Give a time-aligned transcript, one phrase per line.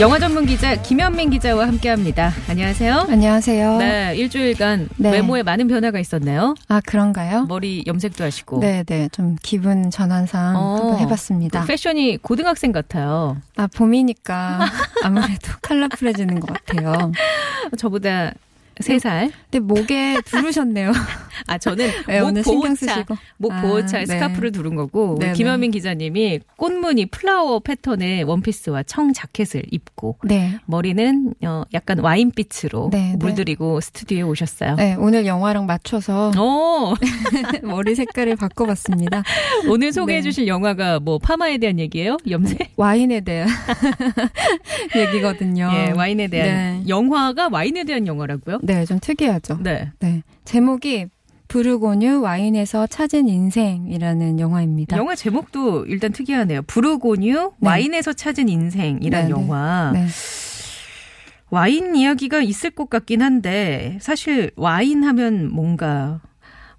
[0.00, 2.32] 영화 전문 기자 김현민 기자와 함께합니다.
[2.48, 3.06] 안녕하세요.
[3.08, 3.76] 안녕하세요.
[3.78, 5.10] 네, 일주일간 네.
[5.12, 6.56] 외모에 많은 변화가 있었네요.
[6.66, 7.44] 아, 그런가요?
[7.46, 8.58] 머리 염색도 하시고.
[8.58, 9.08] 네 네.
[9.12, 10.76] 좀 기분 전환상 어.
[10.80, 11.60] 한번 해봤습니다.
[11.60, 13.36] 그 패션이 고등학생 같아요.
[13.56, 14.66] 아, 봄이니까
[15.04, 17.12] 아무래도 컬러풀해지는 것 같아요.
[17.78, 18.32] 저보다
[18.80, 19.30] 세 살.
[19.50, 20.92] 근데 목에 두르셨네요.
[21.46, 23.04] 아 저는 네, 목 보호차.
[23.36, 24.06] 목 아, 보호차에 네.
[24.06, 25.32] 스카프를 두른 거고 우리 네네.
[25.34, 30.58] 김현민 기자님이 꽃무늬 플라워 패턴의 원피스와 청 자켓을 입고 네.
[30.66, 33.16] 머리는 어, 약간 와인빛으로 네, 네.
[33.16, 34.76] 물들이고 스튜디오에 오셨어요.
[34.76, 36.94] 네, 오늘 영화랑 맞춰서 오,
[37.62, 39.22] 머리 색깔을 바꿔봤습니다.
[39.68, 40.22] 오늘 소개해 네.
[40.22, 42.16] 주실 영화가 뭐 파마에 대한 얘기예요?
[42.28, 42.72] 염색?
[42.76, 43.48] 와인에 대한
[44.96, 45.70] 얘기거든요.
[45.74, 46.88] 예, 와인에 대한 네.
[46.88, 48.58] 영화가 와인에 대한 영화라고요?
[48.64, 49.58] 네, 좀 특이하죠.
[49.62, 49.90] 네.
[50.00, 50.22] 네.
[50.44, 51.06] 제목이
[51.48, 54.96] 부르고뉴 와인에서 찾은 인생이라는 영화입니다.
[54.96, 56.62] 영화 제목도 일단 특이하네요.
[56.62, 57.68] 부르고뉴 네.
[57.68, 59.30] 와인에서 찾은 인생이란 네, 네.
[59.30, 59.90] 영화.
[59.92, 60.06] 네.
[61.50, 66.20] 와인 이야기가 있을 것 같긴 한데 사실 와인 하면 뭔가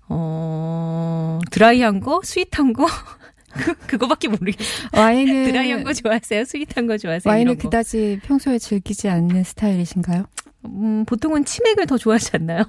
[0.09, 2.85] 어 드라이한 거, sweet한 거
[3.53, 4.89] 그 그거밖에 모르겠어요.
[4.93, 6.43] 와인을 드라이한 거 좋아하세요?
[6.43, 7.31] sweet한 거 좋아하세요?
[7.31, 7.57] 와인을.
[7.57, 10.25] 그다지 평소에 즐기지 않는 스타일이신가요?
[10.65, 12.63] 음, 보통은 치맥을 더 좋아하지 않나요?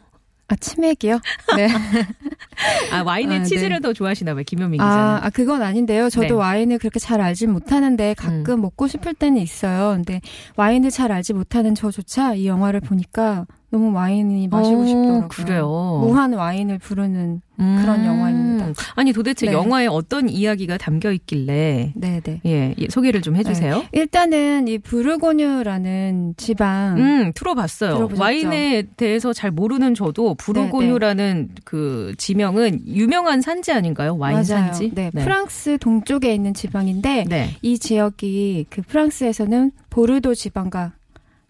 [0.49, 1.19] 아 치맥이요?
[1.57, 1.69] 네.
[2.93, 3.45] 아 와인에 아, 네.
[3.45, 4.45] 치즈를 더 좋아하시나 봐요.
[4.47, 4.95] 김현민 기자는.
[4.95, 6.09] 아, 아 그건 아닌데요.
[6.09, 6.33] 저도 네.
[6.35, 6.39] 음.
[6.39, 9.95] 와인을 그렇게 잘 알지 못하는데 가끔 먹고 싶을 때는 있어요.
[9.97, 10.21] 근데
[10.57, 15.29] 와인을 잘 알지 못하는 저조차 이 영화를 보니까 너무 와인이 마시고 어, 싶더라고요.
[15.29, 15.99] 그래요.
[16.03, 18.73] 무한 와인을 부르는 그런 영화입니다.
[18.95, 19.53] 아니 도대체 네.
[19.53, 22.43] 영화에 어떤 이야기가 담겨 있길래 네네.
[22.45, 23.85] 예, 예, 소개를 좀 해주세요.
[23.93, 27.95] 일단은 이 부르고뉴라는 지방 음, 들어봤어요.
[27.95, 28.23] 들어보셨죠?
[28.23, 34.17] 와인에 대해서 잘 모르는 저도 부르고뉴라는 그 지명은 유명한 산지 아닌가요?
[34.19, 34.45] 와인 맞아요.
[34.45, 34.93] 산지?
[34.95, 37.57] 네, 프랑스 동쪽에 있는 지방인데 네.
[37.63, 40.93] 이 지역이 그 프랑스에서는 보르도 지방과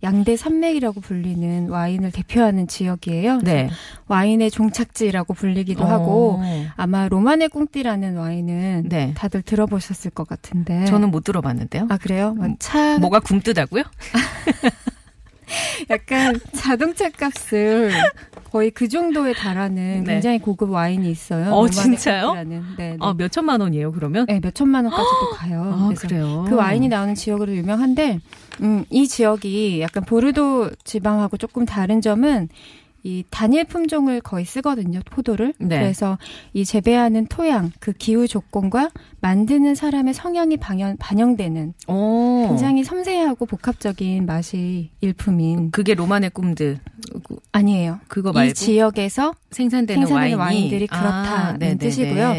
[0.07, 3.41] 양대 산맥이라고 불리는 와인을 대표하는 지역이에요.
[3.41, 3.69] 네.
[4.07, 5.87] 와인의 종착지라고 불리기도 어.
[5.89, 6.41] 하고
[6.77, 9.13] 아마 로마네 꽁띠라는 와인은 네.
[9.17, 10.85] 다들 들어보셨을 것 같은데.
[10.85, 11.89] 저는 못 들어봤는데요.
[11.91, 12.35] 아 그래요?
[12.35, 13.83] 뭐차 뭐가 굼뜨다고요?
[15.91, 17.91] 약간 자동차 값을
[18.51, 20.15] 거의 그 정도에 달하는 네.
[20.15, 21.53] 굉장히 고급 와인이 있어요.
[21.53, 22.35] 어, 진짜요?
[22.45, 22.97] 네, 네.
[23.01, 24.27] 아, 몇 천만 원이에요, 그러면?
[24.27, 25.63] 네, 몇 천만 원까지도 가요.
[25.63, 26.45] 아, 그래요.
[26.49, 28.21] 그 와인이 나오는 지역으로 유명한데,
[28.63, 32.49] 음, 이 지역이 약간 보르도 지방하고 조금 다른 점은
[33.07, 35.55] 이 단일 품종을 거의 쓰거든요, 포도를.
[35.59, 35.79] 네.
[35.79, 36.19] 그래서
[36.53, 38.91] 이 재배하는 토양, 그 기후 조건과
[39.21, 42.47] 만드는 사람의 성향이 반영, 반영되는 오.
[42.49, 46.79] 굉장히 섬세하고 복합적인 맛이 일품인 그게 로마네 꿈드.
[47.53, 48.01] 아니에요.
[48.09, 51.79] 그거 말고 이 지역에서 생산되는, 생산되는 와인이 와인들이 그렇다는 네네네.
[51.79, 52.35] 뜻이고요.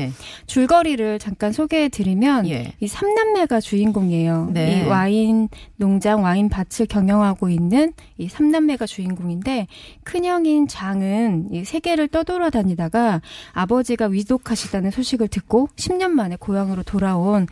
[0.45, 2.73] 줄거리를 잠깐 소개해 드리면 예.
[2.79, 4.51] 이 삼남매가 주인공이에요.
[4.53, 4.83] 네.
[4.83, 9.67] 이 와인 농장, 와인 밭을 경영하고 있는 이 삼남매가 주인공인데
[10.03, 13.21] 큰형인 장은 이 세계를 떠돌아다니다가
[13.53, 17.47] 아버지가 위독하시다는 소식을 듣고 10년 만에 고향으로 돌아온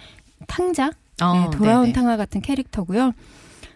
[0.48, 1.94] 탕자, 어, 네, 돌아온 네네.
[1.94, 3.14] 탕화 같은 캐릭터고요.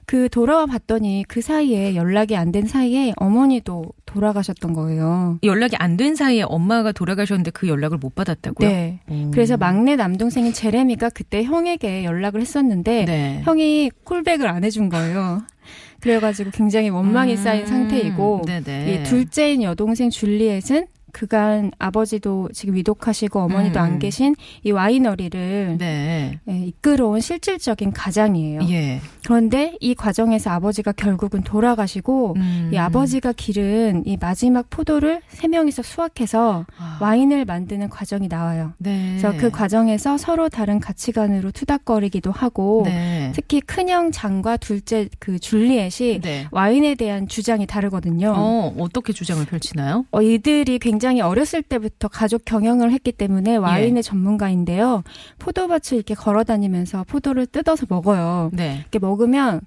[0.09, 5.37] 그 돌아와 봤더니 그 사이에 연락이 안 된 사이에 어머니도 돌아가셨던 거예요.
[5.43, 8.67] 연락이 안 된 사이에 엄마가 돌아가셨는데 그 연락을 못 받았다고요?
[8.67, 9.01] 네.
[9.11, 9.29] 음.
[9.31, 13.41] 그래서 막내 남동생인 제레미가 그때 형에게 연락을 했었는데 네.
[13.43, 15.43] 형이 콜백을 안 해준 거예요.
[15.99, 18.91] 그래가지고 굉장히 원망이 음, 쌓인 상태이고 네네.
[18.91, 23.83] 이 둘째인 여동생 줄리엣은 그간 아버지도 지금 위독하시고 어머니도 음.
[23.83, 26.39] 안 계신 이 와이너리를 네.
[26.49, 28.61] 예, 이끌어온 실질적인 가장이에요.
[28.69, 29.01] 예.
[29.25, 32.69] 그런데 이 과정에서 아버지가 결국은 돌아가시고 음.
[32.73, 36.97] 이 아버지가 기른 이 마지막 포도를 세 명이서 수확해서 아.
[37.01, 38.73] 와인을 만드는 과정이 나와요.
[38.77, 39.17] 네.
[39.19, 43.31] 그래서 그 과정에서 서로 다른 가치관으로 투닥거리기도 하고 네.
[43.35, 46.47] 특히 큰형 장과 둘째 그 줄리엣이 네.
[46.51, 48.33] 와인에 대한 주장이 다르거든요.
[48.35, 50.05] 어, 어떻게 주장을 펼치나요?
[50.11, 55.03] 어, 이들이 굉장히 어렸을 때부터 가족 경영을 했기 때문에 와인의 전문가인데요.
[55.39, 58.49] 포도밭을 이렇게 걸어 다니면서 포도를 뜯어서 먹어요.
[58.53, 58.77] 네.
[58.79, 59.61] 이렇게 먹으면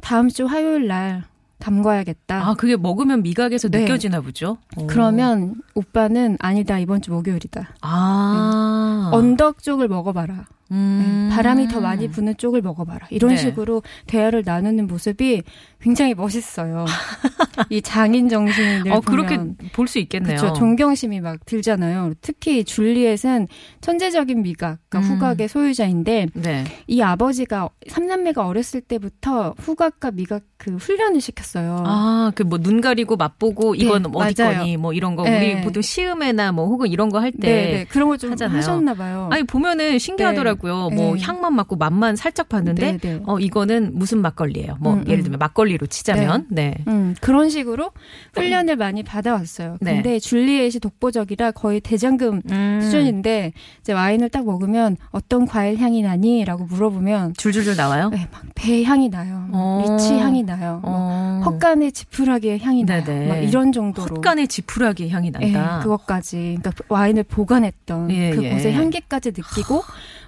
[0.00, 1.24] 다음 주 화요일 날
[1.58, 2.48] 담궈야겠다.
[2.48, 3.80] 아, 그게 먹으면 미각에서 네.
[3.80, 4.58] 느껴지나 보죠?
[4.76, 4.86] 오.
[4.86, 7.76] 그러면 오빠는 아니다 이번 주 목요일이다.
[7.80, 9.10] 아.
[9.12, 10.46] 언덕 쪽을 먹어봐라.
[10.72, 11.28] 음.
[11.30, 13.06] 네, 바람이 더 많이 부는 쪽을 먹어봐라.
[13.10, 13.36] 이런 네.
[13.36, 15.42] 식으로 대화를 나누는 모습이
[15.80, 16.84] 굉장히 멋있어요.
[17.70, 19.38] 이 장인 정신을 어, 그렇게
[19.72, 20.36] 볼 수 있겠네요.
[20.38, 20.54] 그렇죠.
[20.54, 22.14] 존경심이 막 들잖아요.
[22.20, 23.46] 특히 줄리엣은
[23.80, 25.14] 천재적인 미각, 그러니까 음.
[25.16, 26.64] 후각의 소유자인데 네.
[26.88, 31.84] 이 아버지가 삼남매가 어렸을 때부터 후각과 미각 그 훈련을 시켰어요.
[31.86, 34.58] 아, 그 뭐 눈 가리고 맛보고 네, 이건 어디 맞아요.
[34.58, 35.54] 거니 뭐 이런 거 네.
[35.54, 37.84] 우리 보통 시음회나 뭐 혹은 이런 거 할때 네, 네.
[37.84, 38.56] 그런 걸 좀 하잖아요.
[38.58, 39.28] 하셨나 봐요.
[39.30, 40.55] 아니 보면은 신기하더라고요.
[40.64, 41.22] 뭐 네.
[41.22, 43.20] 향만 맡고 맛만 살짝 봤는데 네, 네.
[43.26, 44.76] 어 이거는 무슨 막걸리예요.
[44.80, 45.22] 뭐 음, 예를 음.
[45.24, 46.74] 들면 막걸리로 치자면 네.
[46.88, 47.90] 음, 그런 식으로
[48.34, 49.76] 훈련을 많이 받아왔어요.
[49.80, 49.94] 네.
[49.94, 52.80] 근데 줄리엣이 독보적이라 거의 대장금 음.
[52.82, 58.10] 수준인데 이제 와인을 딱 먹으면 어떤 과일 향이 나니?라고 물어보면 줄줄줄 나와요.
[58.10, 59.48] 네, 막배 향이 나요.
[59.52, 59.84] 어.
[59.98, 60.80] 리치 향이 나요.
[60.82, 61.42] 뭐 어.
[61.44, 63.04] 헛간의 지푸라기의 향이 나요.
[63.04, 63.28] 네네.
[63.28, 64.16] 막 이런 정도로.
[64.16, 65.80] 헛간의 지푸라기 향이 예, 난다.
[65.82, 66.58] 그것까지.
[66.60, 68.72] 그러니까 와인을 보관했던 예, 그곳의 예.
[68.74, 69.82] 향기까지 느끼고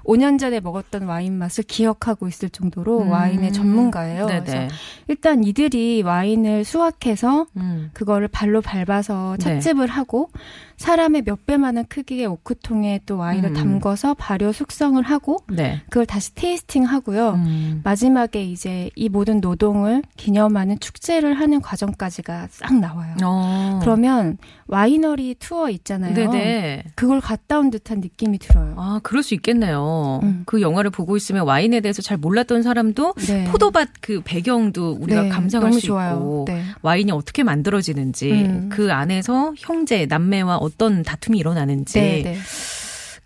[0.04, 3.10] 5년 전에 먹었던 와인 맛을 기억하고 있을 정도로 음.
[3.10, 4.26] 와인의 전문가예요.
[4.26, 4.74] 그래서.
[5.06, 7.90] 일단 이들이 와인을 수확해서 음.
[7.92, 9.44] 그거를 발로 밟아서 네.
[9.44, 10.30] 찻집을 하고
[10.76, 13.54] 사람의 몇 배만한 크기의 오크통에 또 와인을 음.
[13.54, 15.82] 담궈서 발효 숙성을 하고 네.
[15.90, 17.30] 그걸 다시 테이스팅 하고요.
[17.30, 17.80] 음.
[17.84, 23.16] 마지막에 이제 이 모든 노동을 기념하는 축제를 하는 과정까지가 싹 나와요.
[23.24, 23.78] 어.
[23.82, 26.14] 그러면 와이너리 투어 있잖아요.
[26.14, 26.84] 네네.
[26.94, 28.74] 그걸 갔다 온 듯한 느낌이 들어요.
[28.76, 29.80] 아, 그럴 수 있겠네요.
[30.22, 30.42] 음.
[30.46, 33.44] 그 영화를 보고 있으면 와인에 대해서 잘 몰랐던 사람도 네.
[33.44, 36.14] 포도밭 그 배경도 우리가 네, 감상할 수 좋아요.
[36.14, 36.62] 있고 네.
[36.82, 38.68] 와인이 어떻게 만들어지는지 음.
[38.70, 42.36] 그 안에서 형제 남매와 어떤 다툼이 일어나는지 네, 네.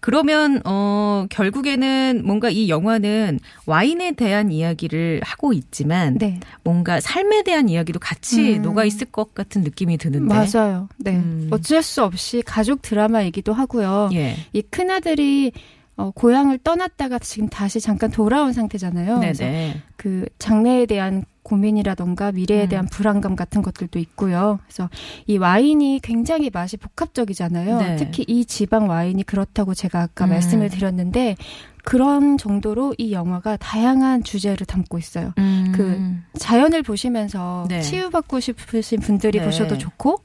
[0.03, 6.41] 그러면 어 결국에는 뭔가 이 영화는 와인에 대한 이야기를 하고 있지만 네.
[6.65, 8.63] 뭔가 삶에 대한 이야기도 같이 음.
[8.63, 10.89] 녹아 있을 것 같은 느낌이 드는데 맞아요.
[10.99, 11.13] 네.
[11.13, 11.47] 음.
[11.53, 14.11] 어쩔 수 없이 가족 드라마이기도 하고요.
[14.15, 14.35] 예.
[14.53, 15.53] 이 큰아들이
[15.97, 19.21] 어, 고향을 떠났다가 지금 다시 잠깐 돌아온 상태잖아요.
[19.21, 19.83] 그래서 네네.
[19.97, 22.69] 그 장래에 대한 고민이라던가 미래에 음.
[22.69, 24.59] 대한 불안감 같은 것들도 있고요.
[24.65, 24.89] 그래서
[25.27, 27.79] 이 와인이 굉장히 맛이 복합적이잖아요.
[27.79, 27.97] 네.
[27.97, 30.31] 특히 이 지방 와인이 그렇다고 제가 아까 음.
[30.31, 31.37] 말씀을 드렸는데
[31.85, 35.33] 그런 정도로 이 영화가 다양한 주제를 담고 있어요.
[35.39, 35.73] 음.
[35.75, 37.81] 그 자연을 보시면서 네.
[37.81, 39.45] 치유받고 싶으신 분들이 네.
[39.45, 40.23] 보셔도 좋고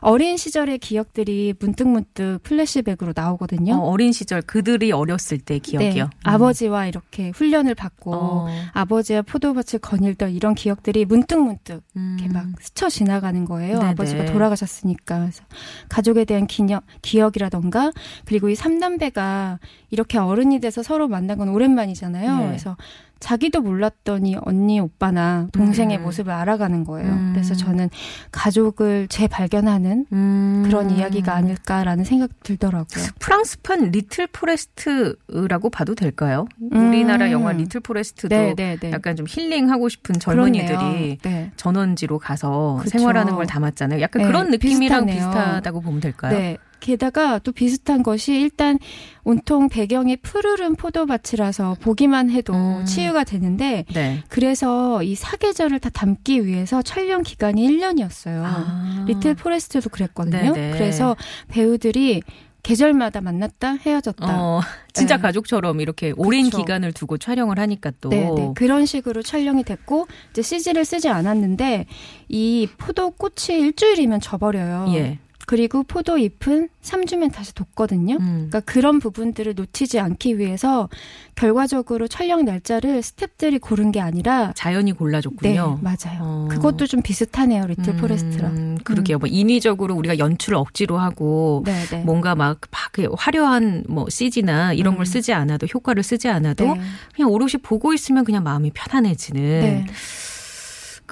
[0.00, 3.74] 어린 시절의 기억들이 문득문득 플래시백으로 나오거든요.
[3.74, 5.92] 어, 어린 시절 그들이 어렸을 때 기억이요.
[5.92, 6.02] 네.
[6.02, 6.08] 음.
[6.22, 8.48] 아버지와 이렇게 훈련을 받고 어.
[8.72, 12.16] 아버지와 포도밭을 거닐던 이런 기억들이 문득문득 음.
[12.18, 13.78] 이렇게 막 스쳐 지나가는 거예요.
[13.78, 13.90] 네네.
[13.90, 15.18] 아버지가 돌아가셨으니까.
[15.20, 15.42] 그래서
[15.88, 17.92] 가족에 대한 기념, 기억이라던가
[18.24, 19.58] 그리고 이 삼남매가
[19.90, 22.36] 이렇게 어른이 돼서 서로 만난 건 오랜만이잖아요.
[22.36, 22.46] 네.
[22.48, 22.76] 그래서
[23.18, 26.02] 자기도 몰랐던 언니, 오빠나 동생의 음.
[26.02, 27.10] 모습을 알아가는 거예요.
[27.10, 27.30] 음.
[27.32, 27.88] 그래서 저는
[28.30, 30.62] 가족을 재발견하는 음.
[30.66, 33.06] 그런 이야기가 아닐까라는 생각 들더라고요.
[33.20, 36.46] 프랑스판 리틀 포레스트라고 봐도 될까요?
[36.72, 36.88] 음.
[36.90, 38.90] 우리나라 영화 리틀 포레스트도 네, 네, 네.
[38.90, 41.18] 약간 좀 힐링하고 싶은 젊은이들이.
[41.22, 41.52] 네.
[41.56, 42.98] 전원지로 가서 그쵸.
[42.98, 44.02] 생활하는 걸 담았잖아요.
[44.02, 45.30] 약간 네, 그런 느낌이랑 비슷하네요.
[45.30, 46.56] 비슷하다고 보면 될까요?
[46.82, 46.92] 네.
[46.92, 48.78] 게다가 또 비슷한 것이 일단
[49.24, 52.84] 온통 배경이 푸르른 포도밭이라서 보기만 해도 음.
[52.84, 54.22] 치유가 되는데 네.
[54.28, 58.42] 그래서 이 사계절을 다 담기 위해서 촬영 기간이 1년이었어요.
[58.44, 59.04] 아.
[59.06, 60.52] 리틀 포레스트도 그랬거든요.
[60.52, 60.72] 네네.
[60.72, 61.16] 그래서
[61.48, 62.22] 배우들이
[62.62, 64.40] 계절마다 만났다 헤어졌다.
[64.40, 64.60] 어,
[64.92, 65.22] 진짜 네.
[65.22, 66.58] 가족처럼 이렇게 오랜 그쵸.
[66.58, 68.52] 기간을 두고 촬영을 하니까 또 네, 네.
[68.54, 71.86] 그런 식으로 촬영이 됐고 이제 CG를 쓰지 않았는데
[72.28, 74.86] 이 포도 꽃이 일주일이면 져버려요.
[74.94, 75.18] 예.
[75.46, 78.16] 그리고 포도 잎은 3주면 다시 돋거든요.
[78.16, 78.48] 음.
[78.50, 80.88] 그러니까 그런 부분들을 놓치지 않기 위해서
[81.34, 85.80] 결과적으로 촬영 날짜를 스탭들이 고른 게 아니라 자연이 네, 골라줬군요.
[85.82, 86.18] 맞아요.
[86.20, 86.48] 어.
[86.50, 87.66] 그것도 좀 비슷하네요.
[87.66, 88.78] 리틀 음, 포레스트랑.
[88.84, 89.18] 그러게요.
[89.18, 92.02] 뭐 인위적으로 우리가 연출을 억지로 하고 네, 네.
[92.04, 94.96] 뭔가 막, 막 그 화려한 뭐 CG나 이런 음.
[94.98, 96.80] 걸 쓰지 않아도 효과를 쓰지 않아도 네.
[97.14, 99.86] 그냥 오롯이 보고 있으면 그냥 마음이 편안해지는 네.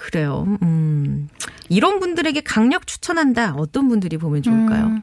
[0.00, 0.46] 그래요.
[0.62, 1.28] 음.
[1.68, 3.54] 이런 분들에게 강력 추천한다.
[3.56, 4.86] 어떤 분들이 보면 좋을까요?
[4.86, 5.02] 음,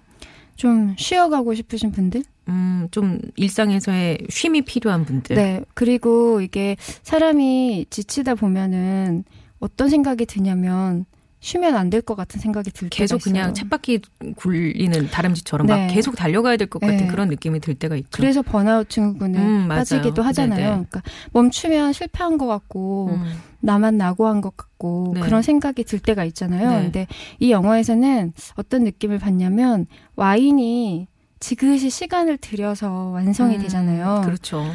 [0.56, 2.24] 좀 쉬어가고 싶으신 분들?
[2.50, 5.36] 음, 좀 일상에서의 쉼이 필요한 분들.
[5.36, 5.62] 네.
[5.76, 9.24] 그리고 이게 사람이 지치다 보면은
[9.60, 11.06] 어떤 생각이 드냐면
[11.40, 13.32] 쉬면 안 될 것 같은 생각이 들 때가 계속 있어요.
[13.34, 14.02] 그냥 쳇바퀴
[14.36, 15.74] 굴리는 다람쥐처럼 네.
[15.88, 17.08] 막 계속 달려가야 될 것 같은 네.
[17.08, 18.10] 그런 느낌이 들 때가 있죠.
[18.12, 19.68] 그래서 번아웃 증후군에 음.
[19.68, 20.58] 빠지기도 하잖아요.
[20.58, 20.70] 네네.
[20.90, 21.02] 그러니까
[21.34, 23.32] 멈추면 실패한 것 같고 음.
[23.60, 25.22] 나만 낙오한 것 같고 네.
[25.22, 26.70] 그런 생각이 들 때가 있잖아요.
[26.72, 26.82] 네.
[26.84, 27.08] 근데
[27.40, 31.08] 이 영화에서는 어떤 느낌을 받냐면 와인이
[31.40, 34.22] 지그시 시간을 들여서 완성이 음, 되잖아요.
[34.26, 34.66] 그렇죠.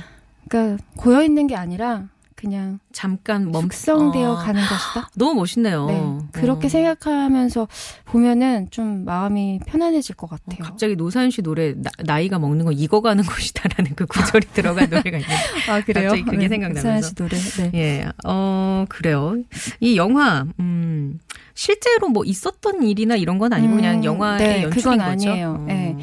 [0.48, 2.08] 그러니까 고여 있는 게 아니라
[2.42, 5.10] 그냥 잠깐 멈 숙성되어 어, 가는 것이다.
[5.14, 5.86] 너무 멋있네요.
[5.86, 6.68] 네, 그렇게 어.
[6.68, 7.68] 생각하면서
[8.06, 10.58] 보면은 좀 마음이 편안해질 것 어, 같아요.
[10.60, 15.34] 갑자기 노사연 씨 노래 나, 이가 먹는 거 익어가는 것이다라는 그 구절이 들어간 노래가 있는데
[15.68, 16.82] 아 갑자기 그게 생각나면서.
[16.82, 17.38] 사연 씨 노래.
[17.38, 17.70] 네.
[17.74, 19.36] 예, 어, 그래요.
[19.78, 21.20] 이 영화, 음,
[21.54, 25.30] 실제로 뭐 있었던 일이나 이런 건 아니고 음, 그냥 영화의 네, 연출인 그건 거죠.
[25.30, 25.50] 아니에요.
[25.60, 25.64] 어.
[25.68, 25.96] 네.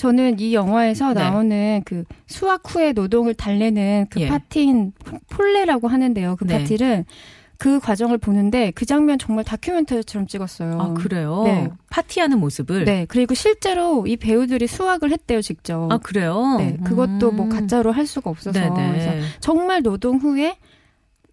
[0.00, 1.20] 저는 이 영화에서 네.
[1.20, 4.28] 나오는 그 수학 후에 노동을 달래는 그 예.
[4.28, 4.94] 파티인
[5.28, 6.36] 폴레라고 하는데요.
[6.36, 6.56] 그 네.
[6.56, 7.04] 파티를
[7.58, 10.80] 그 과정을 보는데 그 장면 정말 다큐멘터리처럼 찍었어요.
[10.80, 11.42] 아, 그래요?
[11.44, 11.68] 네.
[11.90, 12.86] 파티하는 모습을?
[12.86, 13.04] 네.
[13.10, 15.92] 그리고 실제로 이 배우들이 수학을 했대요, 직접.
[15.92, 16.56] 아, 그래요?
[16.56, 16.78] 네.
[16.82, 17.50] 그것도 뭐 음.
[17.50, 18.58] 가짜로 할 수가 없어서.
[18.58, 18.88] 네네.
[18.92, 20.56] 그래서 정말 노동 후에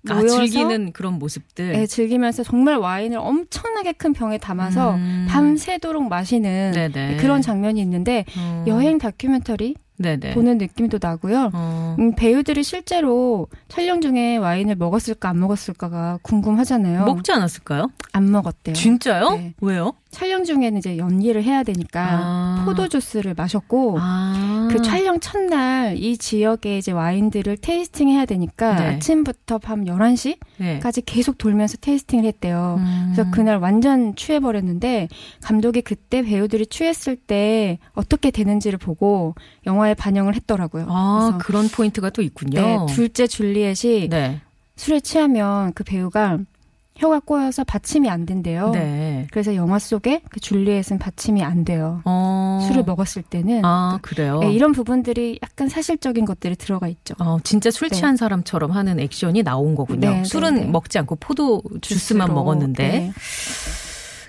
[0.10, 1.72] 아, 즐기는 그런 모습들.
[1.74, 5.26] 네, 즐기면서 정말 와인을 엄청나게 큰 병에 담아서 음.
[5.30, 7.18] 밤새도록 마시는 네네.
[7.18, 8.64] 그런 장면이 있는데 어.
[8.68, 10.34] 여행 다큐멘터리 네네.
[10.34, 11.52] 보는 느낌도 나고요.
[11.54, 11.87] 어.
[12.00, 17.06] 음, 배우들이 실제로 촬영 중에 와인을 먹었을까 안 먹었을까가 궁금하잖아요.
[17.06, 17.90] 먹지 않았을까요?
[18.14, 18.76] 안 먹었대요.
[18.76, 19.30] 진짜요?
[19.32, 19.54] 네.
[19.62, 19.94] 왜요?
[20.10, 22.64] 촬영 중에는 이제 연기를 해야 되니까 아.
[22.66, 24.68] 포도 주스를 마셨고 아.
[24.72, 28.96] 그 촬영 첫날 이 지역의 이제 와인들을 테이스팅 해야 되니까 네.
[28.96, 31.02] 아침부터 밤 11시까지 네.
[31.06, 32.78] 계속 돌면서 테이스팅을 했대요.
[32.80, 33.12] 음.
[33.14, 35.08] 그래서 그날 완전 취해 버렸는데
[35.42, 39.36] 감독이 그때 배우들이 취했을 때 어떻게 되는지를 보고
[39.66, 40.88] 영화에 반영을 했더라고요.
[40.90, 42.62] 아, 그런 포인트가 또 있군요.
[42.62, 44.42] 네, 둘째 줄리엣이 네.
[44.76, 46.40] 술에 취하면 그 배우가
[46.96, 48.72] 혀가 꼬여서 받침이 안 된대요.
[48.72, 49.28] 네.
[49.32, 52.02] 그래서 영화 속에 그 줄리엣은 받침이 안 돼요.
[52.06, 52.60] 어.
[52.68, 54.40] 술을 먹었을 때는 아, 그래요?
[54.40, 57.14] 네, 이런 부분들이 약간 사실적인 것들이 들어가 있죠.
[57.20, 57.96] 어, 진짜 술 네.
[57.96, 60.10] 취한 사람처럼 하는 액션이 나온 거군요.
[60.10, 60.68] 네, 술은 네, 네.
[60.68, 62.34] 먹지 않고 포도 주스만 주스로.
[62.34, 62.88] 먹었는데.
[62.88, 63.12] 네.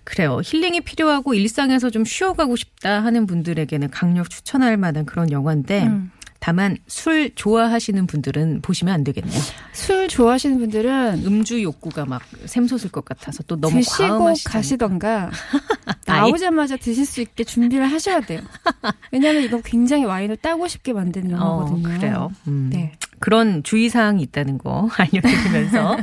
[0.04, 0.40] 그래요.
[0.42, 6.10] 힐링이 필요하고 일상에서 좀 쉬어가고 싶다 하는 분들에게는 강력 추천할 만한 그런 영화인데 음.
[6.40, 9.40] 다만 술 좋아하시는 분들은 보시면 안 되겠네요.
[9.72, 14.34] 술 좋아하시는 분들은 음주 욕구가 막 샘솟을 것 같아서 또 너무 드시고.
[14.44, 15.30] 가시던가?
[16.06, 18.40] 나오자마자 드실 수 있게 준비를 하셔야 돼요.
[19.12, 21.88] 왜냐하면 이거 굉장히 와인을 따고 싶게 만드는 영화거든요.
[21.88, 22.30] 어, 그래요.
[22.46, 22.70] 음.
[22.72, 22.92] 네.
[23.18, 25.96] 그런 주의사항이 있다는 거 알려드리면서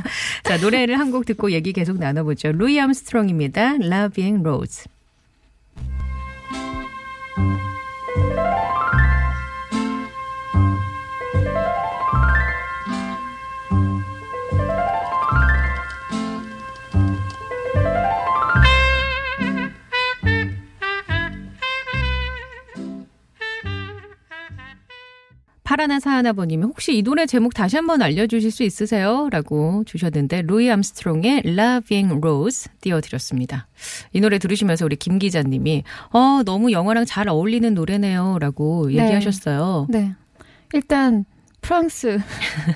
[0.44, 2.52] 자 노래를 한 곡 듣고 얘기 계속 나눠보죠.
[2.52, 3.76] 루이 암스트롱입니다.
[3.80, 4.84] Loving Rose.
[25.76, 29.28] 파라나 사하나버님이 혹시 이 노래 제목 다시 한번 알려주실 수 있으세요?
[29.30, 33.68] 라고 주셨는데 루이 암스트롱의 La Vie en Rose 띄워드렸습니다.
[34.14, 39.02] 이 노래 들으시면서 우리 김 기자님이 어 너무 영화랑 잘 어울리는 노래네요 라고 네.
[39.02, 39.86] 얘기하셨어요.
[39.90, 40.14] 네.
[40.72, 41.26] 일단
[41.60, 42.20] 프랑스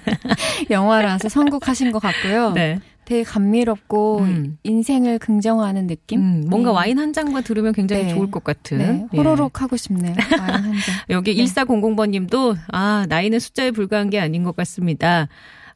[0.69, 2.53] 영화라서 선곡하신 것 같고요.
[2.55, 2.81] 네.
[3.11, 4.59] 되게 감미롭고 음.
[4.63, 6.21] 인생을 긍정하는 느낌.
[6.21, 6.77] 음, 뭔가 네.
[6.77, 8.15] 와인 한 잔과 들으면 굉장히 네.
[8.15, 8.79] 좋을 것 같은.
[8.79, 9.17] 네, 예.
[9.17, 10.15] 호로록 하고 싶네요.
[10.39, 10.73] 와인 한 잔.
[11.11, 11.43] 여기 네.
[11.43, 15.27] 1400번님도 아 나이는 숫자에 불과한 게 아닌 것 같습니다.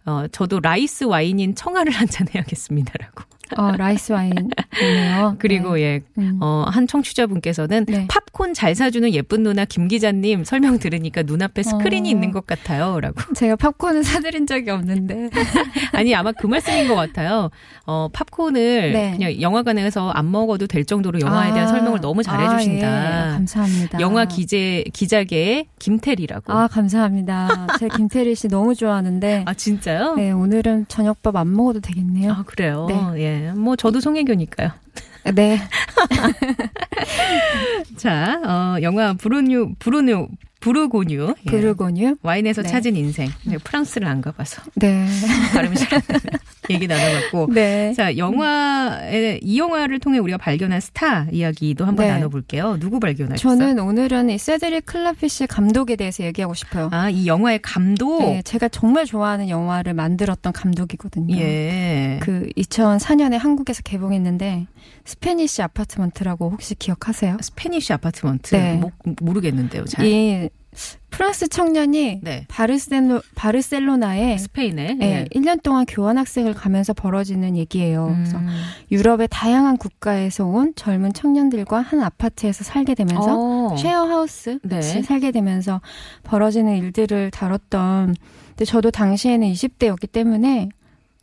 [0.07, 3.25] 어 저도 라이스 와인인 청하를 한 잔 해야겠습니다라고.
[3.57, 5.37] 어, 라이스 와인이네요.
[5.39, 5.83] 그리고 네.
[5.83, 6.39] 예, 음.
[6.41, 8.07] 어, 한 청취자분께서는 네.
[8.09, 12.13] 팝콘 잘 사주는 예쁜 누나 김 기자님 설명 들으니까 눈앞에 스크린이 어.
[12.13, 13.01] 있는 것 같아요.
[13.01, 13.15] 라고.
[13.35, 15.31] 제가 팝콘을 사드린 적이 없는데.
[15.93, 17.51] 아니, 아마 그 말씀인 것 같아요.
[17.87, 19.11] 어, 팝콘을 네.
[19.13, 21.71] 그냥 영화관에서 안 먹어도 될 정도로 영화에 대한 아.
[21.71, 22.87] 설명을 너무 잘해주신다.
[22.87, 23.33] 아, 예.
[23.35, 24.01] 감사합니다.
[24.01, 26.53] 영화 기재, 기자계의 김태리라고.
[26.53, 27.67] 아, 감사합니다.
[27.79, 29.45] 제가 김태리 씨 너무 좋아하는데.
[29.47, 30.15] 아, 진짜요?
[30.15, 32.33] 네, 오늘은 저녁밥 안 먹어도 되겠네요.
[32.33, 32.87] 아, 그래요?
[32.89, 33.23] 네.
[33.23, 33.34] 예.
[33.57, 34.71] 뭐, 저도 송혜교니까요.
[35.35, 35.59] 네.
[37.97, 40.29] 자, 어, 영화 브루뉴, 브루뉴,
[41.47, 41.51] 예.
[41.51, 42.17] 부르고뉴.
[42.23, 42.69] 와인에서 네.
[42.69, 43.29] 찾은 인생.
[43.45, 44.63] 네, 프랑스를 안 가봐서.
[44.77, 45.07] 네.
[45.55, 46.01] 발음이 잘.
[46.71, 47.49] 얘기 나눠봤고.
[47.53, 47.93] 네.
[47.95, 52.13] 자, 영화에, 이 영화를 통해 우리가 발견한 스타 이야기도 한번 네.
[52.13, 52.79] 나눠볼게요.
[52.81, 53.59] 누구 발견하셨어요?
[53.59, 56.89] 저는 오늘은 이 세드릭 클라피시 감독에 대해서 얘기하고 싶어요.
[56.93, 58.21] 아, 이 영화의 감독?
[58.21, 61.37] 네, 제가 정말 좋아하는 영화를 만들었던 감독이거든요.
[61.37, 62.19] 예.
[62.23, 64.67] 그 2004년에 한국에서 개봉했는데
[65.05, 67.37] 스페니시 아파트먼트라고 혹시 기억하세요?
[67.43, 68.55] 스페니쉬 아파트먼트.
[68.55, 68.75] 네.
[68.77, 68.91] 모,
[69.21, 70.07] 모르겠는데요, 잘.
[70.07, 70.49] 이
[71.11, 72.45] 프랑스 청년이 네.
[72.49, 74.95] 바르셀로, 바르셀로나에 스페인에.
[74.95, 78.13] 네, 1년 동안 교환 학생을 가면서 벌어지는 얘기예요.
[78.17, 78.49] 그래서 음.
[78.91, 83.77] 유럽의 다양한 국가에서 온 젊은 청년들과 한 아파트에서 살게 되면서 어.
[83.77, 84.83] 쉐어하우스 네.
[84.83, 85.81] 살게 되면서
[86.25, 88.17] 벌어지는 일들을 다뤘던
[88.49, 90.69] 근데 저도 당시에는 20대였기 때문에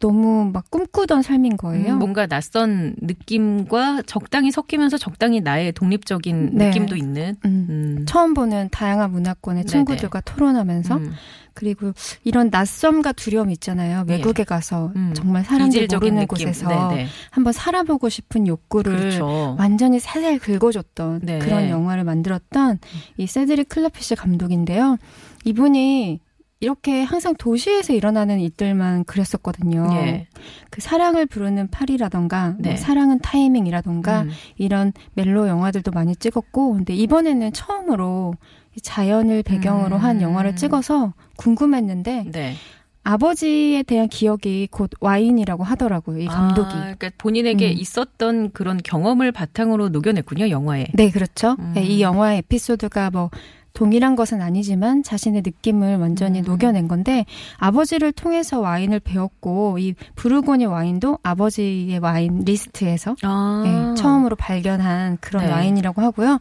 [0.01, 1.93] 너무 막 꿈꾸던 삶인 거예요.
[1.93, 6.67] 음, 뭔가 낯선 느낌과 적당히 섞이면서 적당히 나의 독립적인 네.
[6.67, 7.37] 느낌도 있는.
[7.45, 7.67] 음.
[7.69, 8.05] 음.
[8.05, 9.71] 처음 보는 다양한 문화권의 네네.
[9.71, 11.13] 친구들과 토론하면서 음.
[11.53, 11.91] 그리고
[12.23, 14.05] 이런 낯섦과 두려움 있잖아요.
[14.09, 14.13] 예.
[14.13, 15.13] 외국에 가서 음.
[15.13, 16.27] 정말 사람들 모르는 느낌.
[16.27, 17.07] 곳에서 네네.
[17.29, 19.55] 한번 살아보고 싶은 욕구를 그렇죠.
[19.59, 21.39] 완전히 살살 긁어줬던 네.
[21.39, 22.79] 그런 영화를 만들었던
[23.17, 24.97] 이 세드릭 클라피시 감독인데요.
[25.45, 26.19] 이분이
[26.61, 29.89] 이렇게 항상 도시에서 일어나는 일들만 그렸었거든요.
[29.93, 30.27] 예.
[30.69, 32.69] 그 사랑을 부르는 파리라던가 네.
[32.69, 34.29] 뭐 사랑은 타이밍이라던가 음.
[34.57, 38.35] 이런 멜로 영화들도 많이 찍었고 근데 이번에는 처음으로
[38.75, 40.21] 이 자연을 배경으로 한 음.
[40.21, 42.53] 영화를 찍어서 궁금했는데 네.
[43.03, 46.19] 아버지에 대한 기억이 곧 와인이라고 하더라고요.
[46.19, 46.69] 이 감독이.
[46.69, 47.77] 아, 그러니까 본인에게 음.
[47.77, 50.87] 있었던 그런 경험을 바탕으로 녹여냈군요, 영화에.
[50.93, 51.55] 네, 그렇죠.
[51.57, 51.71] 음.
[51.73, 53.31] 네, 이 영화의 에피소드가 뭐
[53.73, 56.45] 동일한 것은 아니지만 자신의 느낌을 완전히 음.
[56.45, 57.25] 녹여낸 건데
[57.57, 63.63] 아버지를 통해서 와인을 배웠고 이 부르고뉴 와인도 아버지의 와인 리스트에서 아.
[63.65, 65.51] 네, 처음으로 발견한 그런 네.
[65.51, 66.39] 와인이라고 하고요.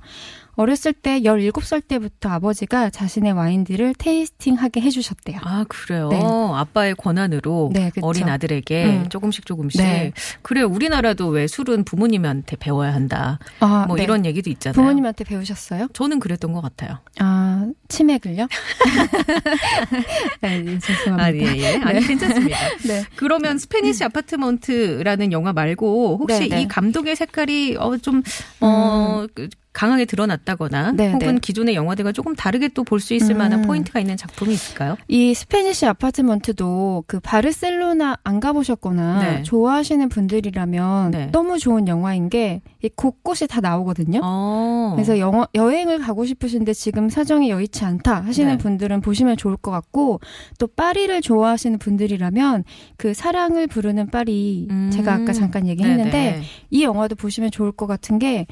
[0.56, 5.38] 어렸을 때 17살 때부터 아버지가 자신의 와인들을 tasting하게 해주셨대요.
[5.42, 6.08] 아, 그래요.
[6.08, 6.20] 네.
[6.22, 7.90] 아빠의 권한으로 네.
[8.02, 9.08] 어린 아들에게 음.
[9.08, 9.80] 조금씩 조금씩.
[9.80, 10.12] 네.
[10.42, 10.66] 그래요.
[10.66, 13.38] 우리나라도 왜 술은 부모님한테 배워야 한다.
[13.60, 14.02] 아, 뭐 네.
[14.02, 14.74] 이런 얘기도 있잖아요.
[14.74, 15.88] 부모님한테 배우셨어요?
[15.92, 16.98] 저는 그랬던 것 같아요.
[17.18, 18.46] 아, 치맥을요?
[20.42, 21.24] 네, 네, 죄송합니다.
[21.24, 21.76] 아, 예, 예.
[21.82, 22.56] 아니, 괜찮습니다.
[22.86, 23.04] 네.
[23.16, 26.62] 그러면 스페니시 아파트먼트라는 영화 말고 혹시 네, 네.
[26.62, 28.22] 이 감독의 색깔이 어, 좀,
[28.60, 31.38] 어, 그, 강하게 드러났다거나 네, 혹은 네.
[31.40, 33.66] 기존의 영화들과 조금 다르게 또 볼 수 있을 만한 음.
[33.66, 34.96] 포인트가 있는 작품이 있을까요?
[35.06, 39.42] 이 스페니시 아파트먼트도 그 바르셀로나 안 가보셨거나 네.
[39.42, 41.26] 좋아하시는 분들이라면 네.
[41.32, 42.60] 너무 좋은 영화인 게 이
[42.96, 44.20] 곳곳이 다 나오거든요.
[44.22, 44.92] 어.
[44.96, 48.58] 그래서 영어, 여행을 가고 싶으신데 지금 사정이 여의치 않다 하시는 네.
[48.58, 50.20] 분들은 보시면 좋을 것 같고
[50.58, 52.64] 또 파리를 좋아하시는 분들이라면
[52.96, 54.90] 그 사랑을 부르는 파리 음.
[54.92, 56.42] 제가 아까 잠깐 얘기했는데.
[56.70, 58.46] 이 영화도 보시면 좋을 것 같은 게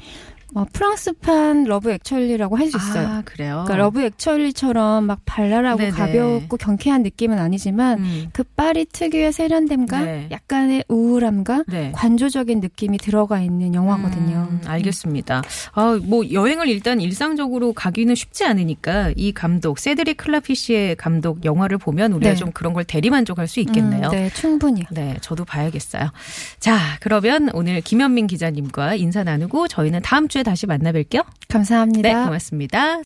[0.55, 3.07] 어, 프랑스판 러브 액츄얼리라고 할 수 있어요.
[3.07, 3.63] 아, 그래요?
[3.65, 5.91] 그러니까 러브 액츄얼리처럼 막 발랄하고 네네.
[5.91, 8.29] 가볍고 경쾌한 느낌은 아니지만 음.
[8.33, 10.27] 그 파리 특유의 세련됨과 네.
[10.31, 11.91] 약간의 우울함과 네.
[11.93, 14.47] 관조적인 느낌이 들어가 있는 영화거든요.
[14.51, 15.41] 음, 알겠습니다.
[15.73, 22.13] 아, 뭐 여행을 일단 일상적으로 가기는 쉽지 않으니까 이 감독 세드릭 클라피시의 감독 영화를 보면
[22.13, 22.35] 우리가 네.
[22.35, 24.09] 좀 그런 걸 대리만족할 수 있겠네요.
[24.09, 24.85] 음, 네, 충분히요.
[24.91, 26.11] 네, 저도 봐야겠어요.
[26.59, 31.25] 자, 그러면 오늘 김현민 기자님과 인사 나누고 저희는 다음 주에 다시 만나뵐게요.
[31.49, 32.09] 감사합니다.
[32.09, 32.97] 네, 고맙습니다.